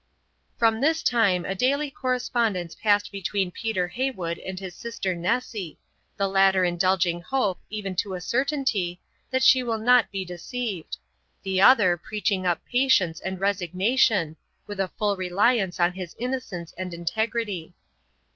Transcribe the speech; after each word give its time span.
From 0.57 0.81
this 0.81 1.03
time 1.03 1.45
a 1.45 1.53
daily 1.53 1.91
correspondence 1.91 2.73
passed 2.73 3.11
between 3.11 3.51
Peter 3.51 3.87
Heywood 3.87 4.39
and 4.39 4.59
his 4.59 4.73
sister 4.73 5.13
Nessy, 5.13 5.77
the 6.17 6.27
latter 6.27 6.63
indulging 6.63 7.21
hope, 7.21 7.59
even 7.69 7.95
to 7.97 8.15
a 8.15 8.19
certainty, 8.19 8.99
that 9.29 9.43
she 9.43 9.61
will 9.61 9.77
not 9.77 10.09
be 10.09 10.25
deceived, 10.25 10.97
the 11.43 11.61
other 11.61 11.97
preaching 11.97 12.47
up 12.47 12.65
patience 12.65 13.19
and 13.21 13.39
resignation, 13.39 14.37
with 14.65 14.79
a 14.79 14.87
full 14.87 15.15
reliance 15.15 15.79
on 15.79 15.93
his 15.93 16.15
innocence 16.17 16.73
and 16.79 16.95
integrity. 16.95 17.75